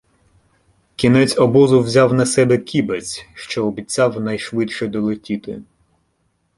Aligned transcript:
Кінець 0.95 1.37
обозу 1.37 1.79
взяв 1.81 2.13
на 2.13 2.25
себе 2.25 2.57
Кібець, 2.57 3.25
що 3.33 3.65
обіцяв 3.67 4.21
найшвидше 4.21 4.87
долетіти. 4.87 5.61